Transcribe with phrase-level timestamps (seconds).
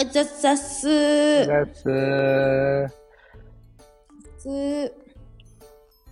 [0.00, 1.46] おざっさっすおー。
[1.46, 4.90] ざっすー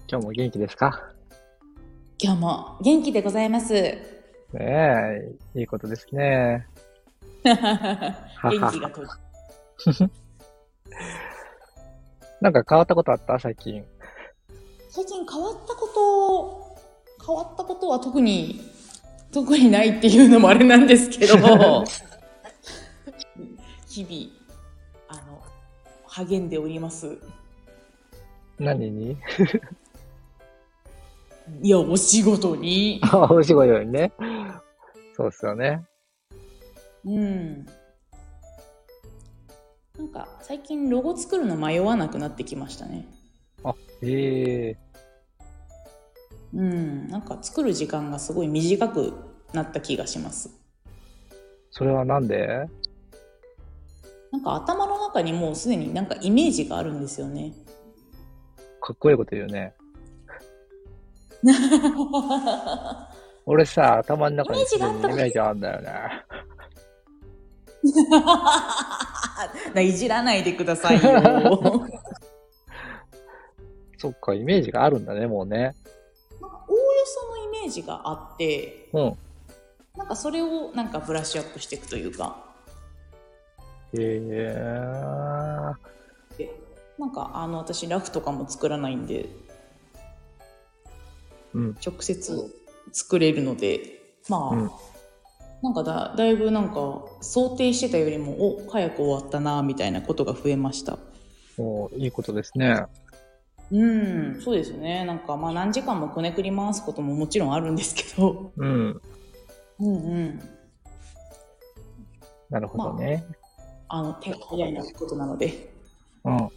[0.09, 1.13] 今日も元気ですか？
[2.19, 3.73] 今日も元気でございます。
[3.73, 3.99] ね
[5.55, 6.67] え、いいことですね。
[7.45, 7.53] 元
[8.73, 9.03] 気がと
[12.43, 13.39] なんか変わったことあった？
[13.39, 13.85] 最近。
[14.91, 16.77] 最近変わったこと
[17.27, 18.61] 変わったことは特に
[19.33, 21.37] 特にないっていうのもあれなんですけど
[23.91, 24.31] 日々
[25.09, 25.43] あの
[26.07, 27.19] 励んでおります。
[28.59, 29.17] 何に？
[31.61, 33.01] いやお仕事に。
[33.03, 34.13] あ お仕事よりね。
[35.17, 35.85] そうっすよね。
[37.05, 37.67] うん。
[39.99, 43.07] なんか最近ロゴ作るの迷わなくなってきましたね。
[43.65, 44.79] あ、ええ。
[46.55, 47.09] うん。
[47.09, 49.13] なんか作る時間がすごい短く
[49.53, 50.51] なった気がします。
[51.73, 52.69] それはなんで？
[54.33, 57.53] なんか頭の中にもうすでになんかイメージがあるんですよね
[58.81, 59.75] かっこいいこと言うね。
[63.47, 65.91] 俺さ、頭の中にすでにイメージあるんだよね。
[69.83, 71.05] いじらないでくださいよ。
[73.99, 75.75] そっか、イメージがあるんだね、もうね。
[76.41, 79.19] なんかおおよそのイメージがあって、うん。
[79.97, 82.50] なんかそれをなんかブラッシュアップしていくというか、
[83.95, 84.21] へ
[86.39, 86.51] え
[86.99, 89.29] なんかあの私ラフとかも作らないんで、
[91.55, 91.77] うん。
[91.85, 92.55] 直接
[92.93, 93.81] 作れるので、
[94.29, 94.71] まあ、うん
[95.63, 100.99] なんかだだいぶなんか想定してたよりも、お、早く終わったな、みたいなことが増えました。
[101.59, 102.87] もう、いいことですね。
[103.71, 105.05] うん、そうですね。
[105.05, 109.01] なんかまあ何時間もこねくり回すことももちろんあるんですけど、うん。
[109.79, 110.41] うんうん。
[112.49, 113.25] なるほどね。
[113.29, 113.40] あ
[114.03, 115.73] の、手が早いなことなので。
[116.25, 116.49] うん。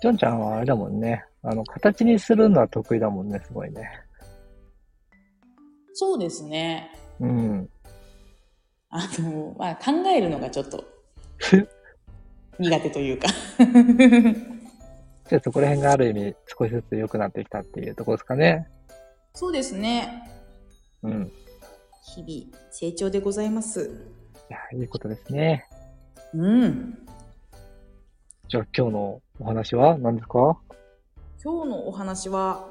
[0.00, 1.24] ジョンちゃんはあれだもんね。
[1.42, 3.88] あの、形にするのは得意だもんね、すごいね。
[5.92, 6.90] そうですね。
[7.20, 7.68] うん。
[8.90, 10.84] あの、まあ、考えるのがちょっと
[12.58, 13.28] 苦手というか。
[15.28, 18.68] じゃあそこら辺がある意味少しずつ良くなってきたっていうところですかね。
[19.32, 20.30] そうですね。
[21.02, 21.32] うん。
[22.14, 24.06] 日々成長でございます。
[24.72, 25.66] いや、いいことですね。
[26.32, 26.96] うん。
[28.46, 30.56] じゃあ今日のお話は何ですか？
[31.42, 32.68] 今日のお話は、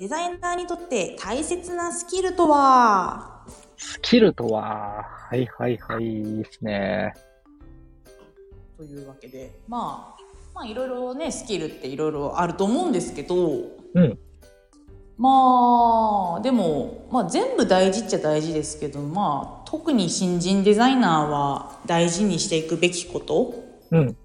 [0.00, 3.46] デザイナーにとって大切なスキルとは？
[3.76, 7.14] スキルとは、はいはいはい、いいですね。
[8.76, 10.22] というわけで、まあ、
[10.52, 13.36] まあいろいろね、スキルっていろいろあると思うんですけど、
[13.94, 14.18] うん。
[15.16, 23.54] まあ、でも、まあ全部大事っちゃ大事ですけど、まあ特に新人デザイナーは大事にしていくべきこと？
[23.90, 24.16] うん。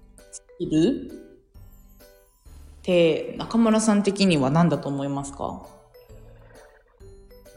[0.58, 1.10] いる？
[1.12, 5.66] って、中村さん的には何だと思いますか？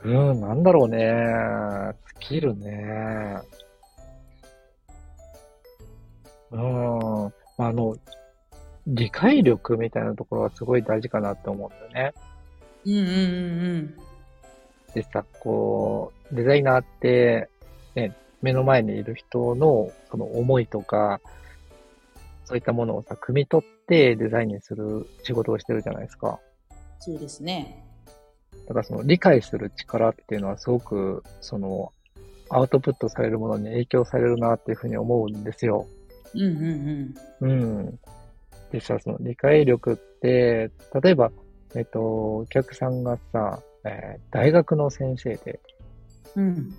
[0.04, 1.96] うん、なんだろうね。
[2.08, 3.38] スキルね。
[6.52, 7.26] うん。
[7.28, 7.32] あ
[7.72, 7.96] の、
[8.86, 12.14] 理解力みたいなところはすごい大事かなって思うんだよね。
[12.86, 13.04] うんうんう
[13.78, 13.98] ん
[14.94, 17.50] でさ、こう、デザイナーって、
[17.98, 21.20] ね、目の前にいる人のその思いとか、
[22.46, 26.40] そういったものをさ、汲み取ってデザインにする仕事をしてるじゃないですか。
[27.00, 27.84] そうですね。
[28.68, 31.92] だからその理解する力っていうのはすごく、その、
[32.50, 35.88] アウトプットされるものに影響されるなっていうふうに思うんですよ。
[36.36, 37.50] うんうんうん。
[37.50, 37.54] う
[37.90, 38.00] ん。
[38.72, 40.70] でさ、その理解力って、
[41.02, 41.32] 例えば、
[41.76, 45.60] えっと、お客さんがさ、えー大学の先生で、
[46.36, 46.74] うん。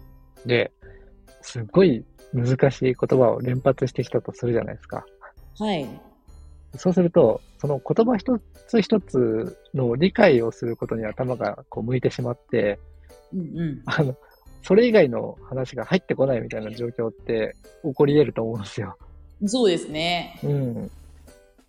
[5.58, 5.88] はい。
[6.76, 12.78] そうすると、その言葉一つ一つの理解をすることに頭がこう向いてしまって、
[13.32, 13.82] うんうん。
[13.86, 14.14] あの、
[14.62, 18.96] それ以外の話が入ってこないみたいな状況って起こり得ると思うんですよ。
[19.46, 20.38] そうですね。
[20.42, 20.90] うん。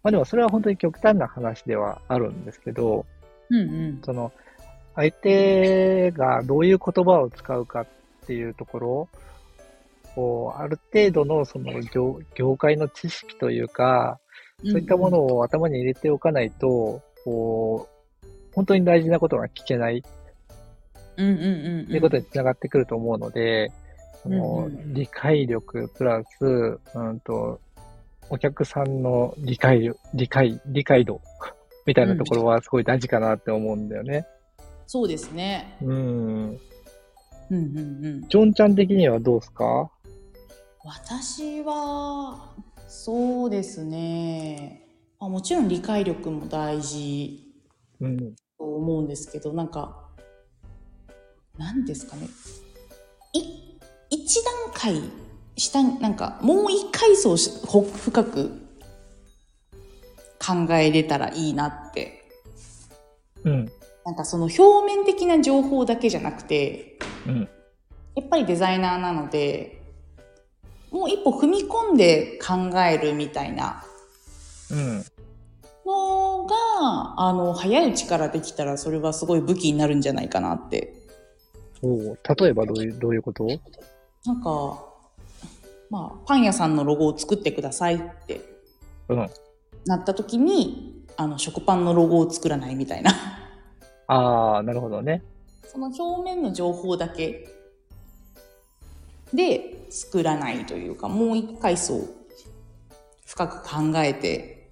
[0.03, 3.05] まあでもそれは本当に極端な話ではあるんですけど、
[3.49, 4.01] うんうん。
[4.03, 4.31] その、
[4.95, 7.87] 相手がどういう言葉を使うかっ
[8.27, 9.09] ていうところ
[10.15, 14.19] こう、ある程度のその業業界の知識というか、
[14.65, 17.87] そういったものを頭に入れておかないと、こ
[18.23, 20.03] う、本当に大事なことが聞けない
[21.17, 21.81] うんうんうんうん。
[21.83, 23.71] っていうことにつながってくると思うので、
[24.23, 27.59] その理解力プラス、うんと、
[28.29, 31.21] お客さんの理解力、理解、理解度
[31.85, 34.25] みたいなところはすごい大事かなって思うんだよね。
[34.87, 35.77] そうですね。
[35.81, 35.97] うん。
[35.97, 36.57] うん
[37.51, 38.21] うんうん。
[38.27, 39.89] ジョンちゃん的にはどうですか？
[40.83, 42.53] 私は、
[42.87, 44.87] そうですね。
[45.19, 47.53] まあ、もちろん理解力も大事
[47.99, 48.35] うん。
[48.57, 50.09] と思うんですけど、なんか、
[51.57, 52.27] 何ですかね。
[53.33, 53.77] い、
[54.09, 55.01] 一段階
[55.57, 58.49] 下に、なんか、もう一階層深く
[60.39, 62.25] 考えれたらいいなって。
[63.43, 63.71] うん。
[64.05, 66.97] なんかその表面的な情報だけじゃなくて、
[67.27, 67.49] うん。
[68.15, 69.78] やっぱりデザイナーなので、
[70.91, 73.83] もう一歩踏み込んで考えるみたいな
[74.71, 75.05] うん。
[75.85, 76.55] のが、
[77.17, 80.93] あの、早いうちからできたらそれはすごい武器になるんじゃないかなって。
[81.81, 83.47] おう例えばどういう、どういうこと？
[84.25, 84.85] なんか、
[85.89, 88.41] まあ、パン屋さんのロゴを作ってくださいって
[89.07, 89.29] うん。
[89.85, 93.11] なった時に、あの、食パンのロゴを作らないみたいな。
[94.07, 95.23] ああ、なるほどね。
[95.63, 97.47] その表面の情報だけ
[99.33, 102.01] で作らないというか、もう一回層
[103.25, 104.69] 深く考えて、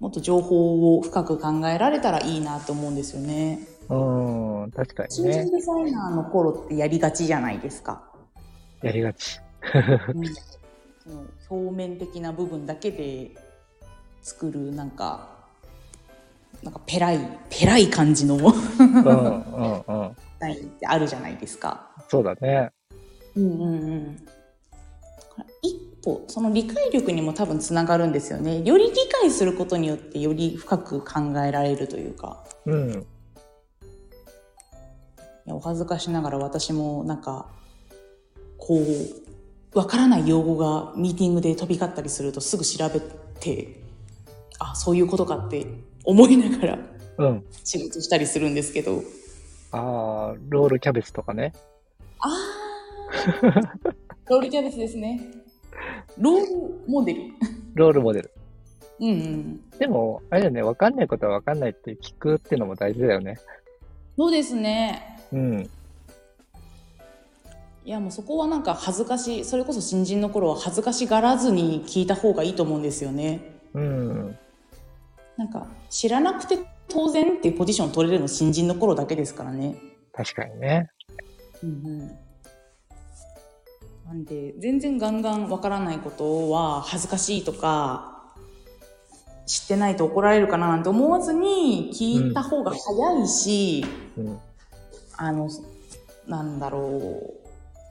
[0.00, 3.60] もっと情報を深く考えられたらいいなと思うんですよね。
[3.88, 5.50] うん、確かに新人ね。
[5.50, 8.02] デザイナーの頃ってやりがちじゃないですか。
[8.82, 9.40] やりがち。
[10.14, 10.24] うん
[11.08, 13.30] その表面的な部分だけで
[14.20, 15.28] 作るなんか、
[16.62, 20.16] なんかペライ、ペラい感じのデうん、うん、うん。
[20.38, 21.90] ザインってあるじゃないですか。
[22.08, 22.70] そうだね。
[23.36, 24.26] うんうんうん。
[25.62, 28.62] 一歩、その理解力にも多分つながるんですよね。
[28.62, 32.44] より理解することによってより深く考えられるというか。
[32.66, 32.90] うん。
[35.46, 37.46] いやお恥ずかしながら私もなんか、
[38.56, 43.00] こう、わからない用語がミーティングで飛び交ったりするとすぐ調べ
[43.40, 43.82] て、
[44.58, 45.66] あ、そういうことかって
[46.04, 46.78] 思いながら
[47.18, 47.44] うん。
[47.64, 49.02] 仕事したりするんですけど。
[49.72, 51.52] ああ、ロールキャベツとかね。
[52.20, 52.32] あー、
[54.28, 55.20] ロールキャベツですね。
[56.18, 56.46] ロール
[56.86, 57.22] モデル。
[57.74, 58.30] ロールモデル。
[59.00, 59.68] うんうん。
[59.78, 63.38] でも、あれだよね、わかんないことはわかんないって聞くっていうのも大事だよね。
[64.16, 65.20] そうですね。
[65.32, 65.70] うん。
[67.84, 73.40] いやもうそこはなんか恥ずかしい、それこそ新人の頃は恥ずかしがらずに聞いた方がいいと思うんですよね。
[73.72, 74.38] うん。
[75.36, 79.76] なんか知らなくて当然っていうポジションを取れるの新人の頃だけですからね。
[80.12, 80.90] 確かにね。
[81.62, 81.72] うんう
[82.04, 82.27] ん。
[84.08, 88.32] なんで全然ガンガンわからないことは恥ずかしいとか
[89.44, 93.84] 知ってないと怒られるかななんて思わずに聞いた方が早いし、
[94.16, 94.38] うん。
[95.18, 95.50] あの、
[96.26, 97.48] なんだろう。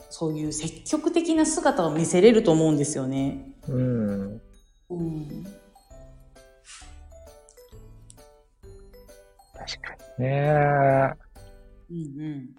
[0.10, 3.54] そういう積極的な姿を見せれると思うんですよね。
[3.68, 4.42] うん。
[4.90, 5.46] うん。
[9.54, 11.14] 確かにね。
[11.92, 12.50] うんうん。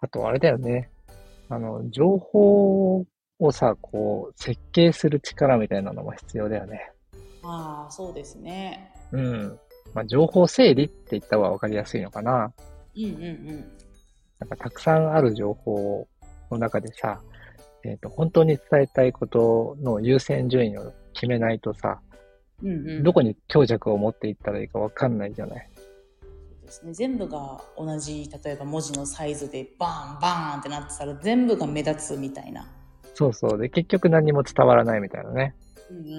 [0.00, 0.90] あとあれだよね。
[1.48, 3.04] あの、情報
[3.38, 6.90] をさ、こう、設計する力みたいなのも必要だよね。
[7.42, 8.92] ああ、そうですね。
[9.12, 9.58] うん。
[9.94, 12.52] まあ、情報整理って言った方がわかりやすいのかな。
[12.96, 13.72] うんうんうん。
[14.38, 16.06] なんかたくさんある情報
[16.50, 17.20] の中でさ、
[17.84, 22.00] えっ、と、本当に伝えたいことの優先順位を決めないとさ、
[22.62, 25.70] うんうん、どこに強弱を持っていったらいいかわかんないじゃない。
[26.66, 26.92] ですね。
[26.92, 32.68] 全部が同じ、例えば文字のサイズでバーンバーンってなってたら全部が目立つみたいな。
[33.14, 33.58] そうそう。
[33.58, 35.54] で、結局何も伝わらないみたいなね、
[35.90, 36.18] うんうんうんう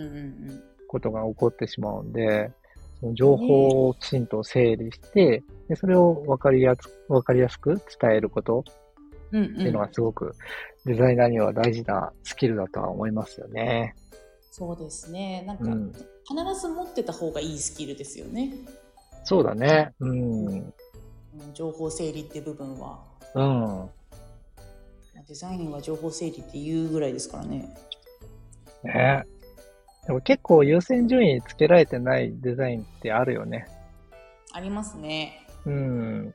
[0.54, 0.64] ん。
[0.88, 2.52] ことが起こってしまうんで、
[3.00, 8.64] その情報をきちんと整理して、で、それをわかりやす、わかりやすく伝えること
[9.32, 10.34] うんっていうのうん、がすごく
[10.86, 13.94] デザイナーには大事なスキルだとは思いますよね。
[14.52, 15.44] そうですね。
[15.46, 15.92] なんか、うん。
[15.92, 18.54] 必ず持ってた方がいいスキルですよね。
[19.28, 19.92] そうだね。
[20.00, 20.48] うん。
[20.48, 20.74] うん
[21.54, 23.00] 情報整理って部分は。
[23.36, 23.90] うん。
[25.28, 27.76] デザインは情報整理っていうぐらいですからね。
[28.84, 29.26] ね。
[30.06, 33.68] でも結構優先順位つけられてないデザインってあるよね。
[34.54, 35.46] ありますね。
[35.66, 36.24] うん。
[36.24, 36.34] なん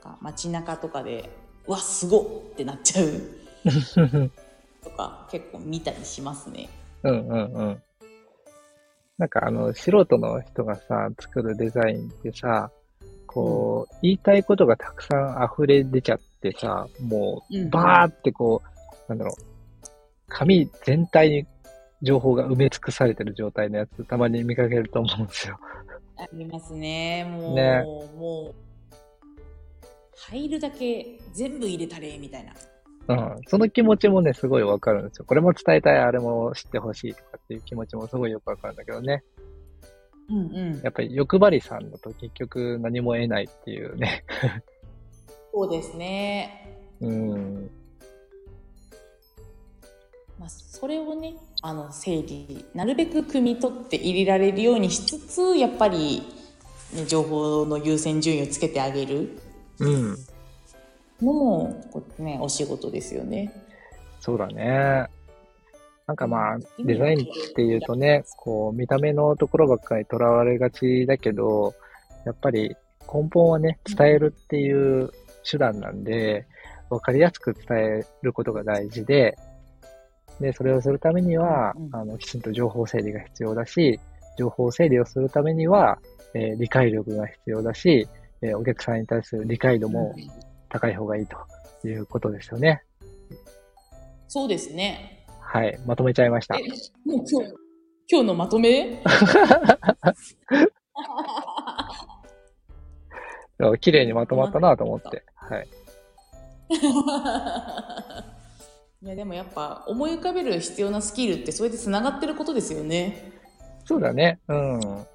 [0.00, 1.28] か街中とかで、
[1.66, 2.22] うわ、すごっ
[2.52, 4.30] ってなっちゃう
[4.84, 6.68] とか結構見たりしますね。
[7.02, 7.82] うんうんうん。
[9.18, 12.70] なんかあの、素人の人がさ、作るデザインってさ、
[13.26, 19.44] こう、言いたいことがたくさん溢れ出ちゃってさ、もうバーってこう、なんだろう、
[20.28, 21.46] 紙全体に
[22.02, 25.58] 情報が埋め尽くされてる状態のやつ、たまに見かけると思うんですよ。
[26.16, 27.24] ありますね。
[27.24, 27.82] もう、ね
[28.16, 28.54] もう、
[30.16, 32.52] 入るだけ全部入れたれ、みたいな。
[33.08, 33.36] うん。
[33.46, 35.24] その気持ちもね、すごいわかるんですよ。
[35.26, 39.22] これも伝えたい、あれも知ってほしいとかっていう気持ちもすごいよくわかるんだけどね。
[40.30, 40.80] うんうん。
[40.82, 44.24] やっぱり欲張りさんだと結局何も得ないっていうね。
[45.52, 46.78] そうですね。
[47.00, 47.70] うん。
[50.38, 56.22] まあ、それをね、あの、整理、なるべく汲み取って入れられるようにしつつ、やっぱり、
[56.94, 59.38] ね、情報の優先順位をつけてあげる
[59.78, 60.16] うん。
[61.24, 63.52] のも、こうね、お仕事ですよね。
[64.20, 65.06] そうだね。
[66.06, 71.74] なんかまあ、デザインっていうとね、こう、見た目のところばっかりとらわれがちだけど、
[72.26, 72.76] やっぱり
[73.12, 75.10] 根本はね、伝えるっていう
[75.50, 76.46] 手段なんで、
[76.90, 79.36] わかりやすく伝えることが大事で、
[80.40, 83.98] で、それをするためにはあの、きちんと情報整理が必要だし、
[84.38, 85.98] 情報整理をするためには、
[86.34, 88.08] えー理解力が必要だし、
[88.42, 90.14] えーお客さんに対する理解度も
[90.74, 91.36] 高い方がいいと
[91.86, 92.82] いうことですよね。
[94.26, 95.24] そうですね。
[95.40, 96.62] はい、まとめちゃいましたえ。
[97.08, 97.52] もう今日、
[98.10, 99.00] 今日のまとめ？
[103.80, 105.22] 綺麗にまとまったなと思って。
[105.36, 105.68] はい。
[109.00, 113.30] いやでもやっぱ思い浮かべる必要なスキルってそれでつながってることですよね。
[113.84, 114.40] そうだね。
[114.48, 114.80] うん。
[114.80, 115.06] うん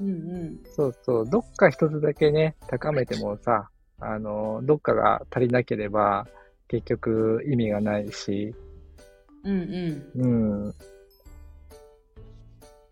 [0.00, 0.62] うん。
[0.74, 1.30] そうそう。
[1.30, 6.26] どっか一つだけね、高めてもさ、あの、どっかが足りなければ、
[6.68, 8.54] 結局意味がないし、
[9.44, 9.60] うん
[10.16, 10.22] うん。
[10.22, 10.26] う
[10.68, 10.74] ん。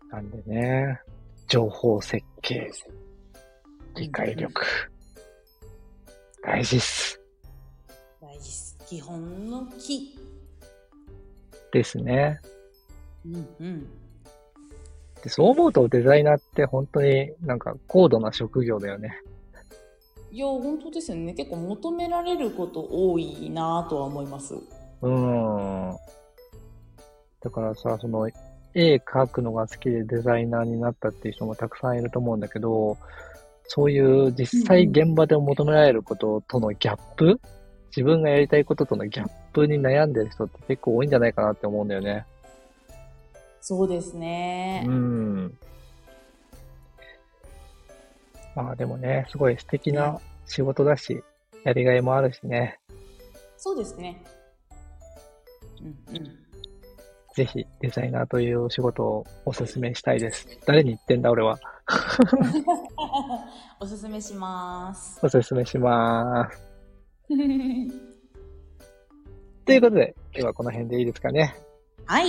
[0.09, 1.01] なんでね、
[1.47, 2.71] 情報設計、
[3.95, 4.65] 理解力、
[6.41, 7.21] 大事っす。
[8.21, 8.77] 大事です。
[8.87, 10.17] 基本の木。
[11.71, 12.39] ですね。
[13.25, 13.87] うんうん。
[15.21, 19.19] でそう思うとデザイナーって本当になんか高度な職業だよね。
[20.35, 21.33] いや、本当ですよね。
[21.33, 24.53] 結構求められること多いなとは思います。
[25.01, 25.95] うん。
[27.41, 28.27] だからさ、その、
[28.73, 32.97] 絵描くのが好きでデザイナーになったっていう人もたくさんいると思うんだけど、
[33.67, 37.39] そういう実際現場で求められることとのギャップ、
[37.95, 42.25] 自分がやりたいこととのギャップに悩んでる人って結構多いんじゃないかなって思うんだよね。
[43.61, 44.83] そうですね。
[44.85, 45.57] うん。
[48.55, 51.21] まあでもね、すごい素敵な仕事だし、
[51.63, 52.79] やりがいもあるしね。
[53.57, 54.23] そうですね。
[55.81, 56.45] うんうん。
[57.35, 60.47] ぜひデザイナーというお仕事をお勧めしたいです。
[60.65, 61.59] 誰に言ってんだ俺は。
[63.79, 65.19] おすすめします。
[65.21, 66.61] お勧めします。
[69.65, 71.55] ということで、今日はこの辺でいいですかね。
[72.05, 72.27] はい。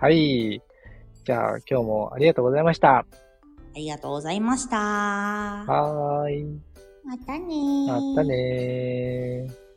[0.00, 0.62] はい。
[1.24, 3.04] じゃあ今日もありがとうございました。
[3.74, 4.76] ありがとうございました。
[4.76, 6.60] はーい。
[7.04, 9.69] またねーまたねー。